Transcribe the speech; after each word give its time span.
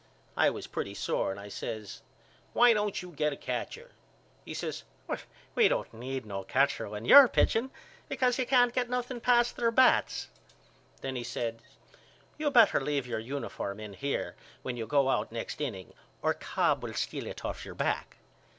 I 0.35 0.49
was 0.49 0.65
pretty 0.65 0.95
sore 0.95 1.29
and 1.29 1.39
I 1.39 1.47
says 1.47 2.01
Why 2.53 2.73
don't 2.73 3.03
you 3.03 3.11
get 3.11 3.33
a 3.33 3.37
catcher? 3.37 3.91
He 4.43 4.55
says 4.55 4.83
We 5.53 5.67
don't 5.67 5.93
need 5.93 6.25
no 6.25 6.41
catcher 6.43 6.89
when 6.89 7.05
you're 7.05 7.27
pitching 7.27 7.69
because 8.09 8.39
you 8.39 8.47
can't 8.47 8.73
get 8.73 8.89
nothing 8.89 9.21
past 9.21 9.57
their 9.57 9.69
bats. 9.69 10.29
Then 11.01 11.15
he 11.15 11.23
says 11.23 11.59
You 12.39 12.49
better 12.49 12.81
leave 12.81 13.05
your 13.05 13.19
uniform 13.19 13.79
in 13.79 13.93
here 13.93 14.35
when 14.63 14.75
you 14.75 14.87
go 14.87 15.07
out 15.07 15.31
next 15.31 15.61
inning 15.61 15.93
or 16.23 16.33
Cobb 16.33 16.81
will 16.81 16.95
steal 16.95 17.27
it 17.27 17.45
off 17.45 17.63
your 17.63 17.75
back. 17.75 18.17